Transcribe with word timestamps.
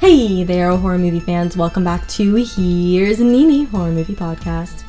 Hey 0.00 0.44
there, 0.44 0.74
horror 0.74 0.96
movie 0.96 1.20
fans. 1.20 1.58
Welcome 1.58 1.84
back 1.84 2.08
to 2.08 2.34
Here's 2.36 3.18
NeeNee 3.18 3.68
Horror 3.68 3.92
Movie 3.92 4.14
Podcast. 4.14 4.82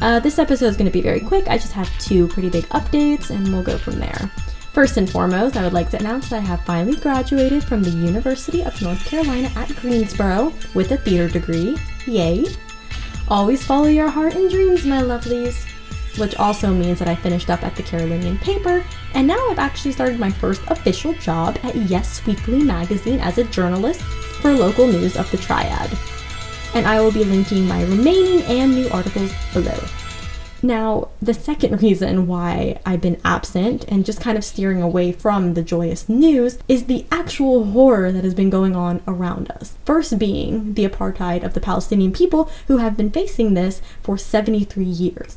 Uh, 0.00 0.18
this 0.18 0.40
episode 0.40 0.66
is 0.66 0.76
going 0.76 0.90
to 0.90 0.92
be 0.92 1.00
very 1.00 1.20
quick. 1.20 1.46
I 1.46 1.58
just 1.58 1.72
have 1.74 1.88
two 2.00 2.26
pretty 2.26 2.50
big 2.50 2.64
updates 2.70 3.30
and 3.30 3.46
we'll 3.52 3.62
go 3.62 3.78
from 3.78 4.00
there. 4.00 4.32
First 4.72 4.96
and 4.96 5.08
foremost, 5.08 5.56
I 5.56 5.62
would 5.62 5.72
like 5.72 5.90
to 5.90 5.98
announce 6.00 6.28
that 6.28 6.38
I 6.38 6.40
have 6.44 6.64
finally 6.64 6.96
graduated 6.96 7.62
from 7.62 7.84
the 7.84 7.90
University 7.90 8.64
of 8.64 8.82
North 8.82 9.04
Carolina 9.04 9.48
at 9.54 9.76
Greensboro 9.76 10.52
with 10.74 10.90
a 10.90 10.96
theater 10.96 11.28
degree. 11.28 11.78
Yay! 12.06 12.44
Always 13.28 13.64
follow 13.64 13.86
your 13.86 14.08
heart 14.08 14.34
and 14.34 14.50
dreams, 14.50 14.84
my 14.84 15.02
lovelies. 15.02 15.68
Which 16.18 16.34
also 16.34 16.74
means 16.74 16.98
that 16.98 17.08
I 17.08 17.14
finished 17.14 17.48
up 17.48 17.62
at 17.62 17.76
the 17.76 17.82
Carolinian 17.84 18.38
paper, 18.38 18.84
and 19.14 19.26
now 19.26 19.38
I've 19.48 19.60
actually 19.60 19.92
started 19.92 20.18
my 20.18 20.30
first 20.30 20.62
official 20.66 21.14
job 21.14 21.58
at 21.62 21.76
Yes 21.76 22.26
Weekly 22.26 22.62
magazine 22.62 23.20
as 23.20 23.38
a 23.38 23.44
journalist 23.44 24.02
for 24.42 24.52
local 24.52 24.88
news 24.88 25.16
of 25.16 25.30
the 25.30 25.36
Triad. 25.36 25.96
And 26.74 26.84
I 26.84 27.00
will 27.00 27.12
be 27.12 27.22
linking 27.22 27.66
my 27.66 27.82
remaining 27.84 28.42
and 28.42 28.74
new 28.74 28.88
articles 28.88 29.32
below. 29.52 29.78
Now, 30.64 31.10
the 31.20 31.32
second 31.32 31.80
reason 31.82 32.26
why 32.26 32.80
I've 32.84 33.00
been 33.00 33.20
absent 33.24 33.84
and 33.86 34.04
just 34.04 34.20
kind 34.20 34.36
of 34.36 34.44
steering 34.44 34.82
away 34.82 35.12
from 35.12 35.54
the 35.54 35.62
joyous 35.62 36.08
news 36.08 36.58
is 36.66 36.84
the 36.84 37.06
actual 37.12 37.66
horror 37.66 38.10
that 38.10 38.24
has 38.24 38.34
been 38.34 38.50
going 38.50 38.74
on 38.74 39.00
around 39.06 39.50
us. 39.52 39.76
First 39.84 40.18
being 40.18 40.74
the 40.74 40.88
apartheid 40.88 41.44
of 41.44 41.54
the 41.54 41.60
Palestinian 41.60 42.12
people 42.12 42.50
who 42.66 42.78
have 42.78 42.96
been 42.96 43.10
facing 43.10 43.54
this 43.54 43.80
for 44.02 44.18
73 44.18 44.84
years, 44.84 45.36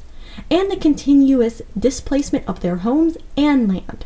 and 0.50 0.72
the 0.72 0.78
continuous 0.78 1.62
displacement 1.78 2.48
of 2.48 2.62
their 2.62 2.78
homes 2.78 3.18
and 3.38 3.68
land. 3.68 4.06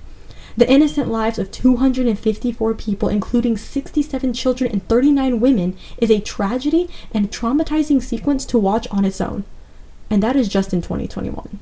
The 0.58 0.70
innocent 0.70 1.09
lives 1.09 1.40
of 1.40 1.51
254 1.51 2.73
people, 2.73 3.10
including 3.10 3.57
67 3.57 4.34
children 4.34 4.71
and 4.71 4.87
39 4.87 5.40
women, 5.40 5.77
is 5.98 6.12
a 6.12 6.20
tragedy 6.20 6.90
and 7.13 7.32
traumatizing 7.32 8.01
sequence 8.01 8.46
to 8.46 8.57
watch 8.57 8.88
on 8.90 9.05
its 9.05 9.21
own 9.21 9.43
and 10.10 10.23
that 10.23 10.35
is 10.35 10.49
just 10.49 10.73
in 10.73 10.82
2021. 10.82 11.60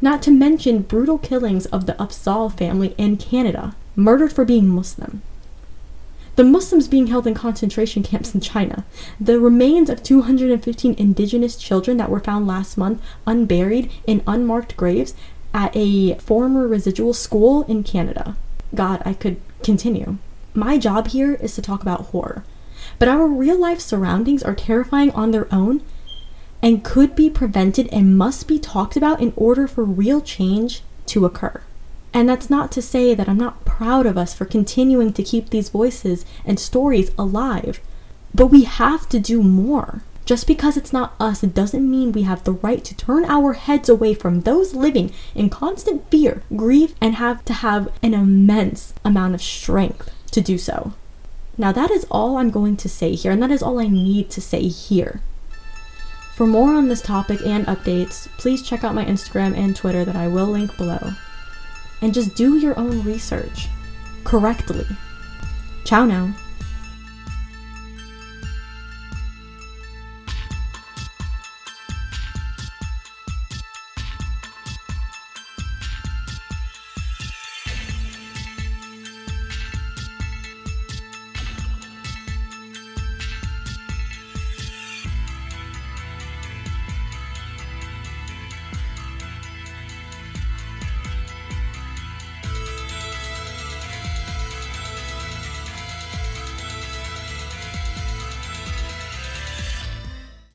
Not 0.00 0.22
to 0.22 0.30
mention 0.30 0.82
brutal 0.82 1.18
killings 1.18 1.66
of 1.66 1.86
the 1.86 1.94
Afzaal 1.94 2.56
family 2.56 2.94
in 2.98 3.16
Canada, 3.16 3.74
murdered 3.96 4.32
for 4.32 4.44
being 4.44 4.68
Muslim. 4.68 5.22
The 6.36 6.44
Muslims 6.44 6.86
being 6.86 7.08
held 7.08 7.26
in 7.26 7.34
concentration 7.34 8.04
camps 8.04 8.32
in 8.32 8.40
China. 8.40 8.84
The 9.18 9.40
remains 9.40 9.90
of 9.90 10.04
215 10.04 10.94
indigenous 10.96 11.56
children 11.56 11.96
that 11.96 12.10
were 12.10 12.20
found 12.20 12.46
last 12.46 12.78
month 12.78 13.02
unburied 13.26 13.90
in 14.06 14.22
unmarked 14.24 14.76
graves 14.76 15.14
at 15.54 15.74
a 15.74 16.14
former 16.16 16.66
residual 16.66 17.14
school 17.14 17.62
in 17.64 17.82
Canada. 17.82 18.36
God, 18.74 19.02
I 19.04 19.14
could 19.14 19.40
continue. 19.62 20.18
My 20.54 20.78
job 20.78 21.08
here 21.08 21.34
is 21.34 21.54
to 21.54 21.62
talk 21.62 21.82
about 21.82 22.06
horror. 22.06 22.44
But 22.98 23.08
our 23.08 23.26
real 23.26 23.58
life 23.58 23.80
surroundings 23.80 24.42
are 24.42 24.54
terrifying 24.54 25.10
on 25.12 25.30
their 25.30 25.52
own 25.52 25.82
and 26.62 26.84
could 26.84 27.14
be 27.14 27.30
prevented 27.30 27.88
and 27.92 28.18
must 28.18 28.48
be 28.48 28.58
talked 28.58 28.96
about 28.96 29.20
in 29.20 29.32
order 29.36 29.68
for 29.68 29.84
real 29.84 30.20
change 30.20 30.82
to 31.06 31.24
occur. 31.24 31.62
And 32.12 32.28
that's 32.28 32.50
not 32.50 32.72
to 32.72 32.82
say 32.82 33.14
that 33.14 33.28
I'm 33.28 33.38
not 33.38 33.64
proud 33.64 34.06
of 34.06 34.18
us 34.18 34.34
for 34.34 34.44
continuing 34.44 35.12
to 35.12 35.22
keep 35.22 35.50
these 35.50 35.68
voices 35.68 36.24
and 36.44 36.58
stories 36.58 37.10
alive, 37.18 37.80
but 38.34 38.46
we 38.46 38.64
have 38.64 39.08
to 39.10 39.20
do 39.20 39.42
more. 39.42 40.02
Just 40.28 40.46
because 40.46 40.76
it's 40.76 40.92
not 40.92 41.14
us 41.18 41.42
it 41.42 41.54
doesn't 41.54 41.90
mean 41.90 42.12
we 42.12 42.24
have 42.24 42.44
the 42.44 42.52
right 42.52 42.84
to 42.84 42.94
turn 42.94 43.24
our 43.24 43.54
heads 43.54 43.88
away 43.88 44.12
from 44.12 44.42
those 44.42 44.74
living 44.74 45.10
in 45.34 45.48
constant 45.48 46.10
fear, 46.10 46.42
grief, 46.54 46.94
and 47.00 47.14
have 47.14 47.46
to 47.46 47.54
have 47.54 47.90
an 48.02 48.12
immense 48.12 48.92
amount 49.06 49.34
of 49.34 49.40
strength 49.40 50.10
to 50.32 50.42
do 50.42 50.58
so. 50.58 50.92
Now, 51.56 51.72
that 51.72 51.90
is 51.90 52.06
all 52.10 52.36
I'm 52.36 52.50
going 52.50 52.76
to 52.76 52.90
say 52.90 53.14
here, 53.14 53.32
and 53.32 53.42
that 53.42 53.50
is 53.50 53.62
all 53.62 53.78
I 53.78 53.88
need 53.88 54.28
to 54.32 54.42
say 54.42 54.68
here. 54.68 55.22
For 56.36 56.46
more 56.46 56.74
on 56.74 56.88
this 56.88 57.00
topic 57.00 57.40
and 57.46 57.66
updates, 57.66 58.28
please 58.36 58.60
check 58.60 58.84
out 58.84 58.94
my 58.94 59.06
Instagram 59.06 59.56
and 59.56 59.74
Twitter 59.74 60.04
that 60.04 60.14
I 60.14 60.28
will 60.28 60.48
link 60.48 60.76
below. 60.76 61.12
And 62.02 62.12
just 62.12 62.34
do 62.34 62.58
your 62.58 62.78
own 62.78 63.02
research 63.02 63.68
correctly. 64.24 64.84
Ciao 65.84 66.04
now. 66.04 66.34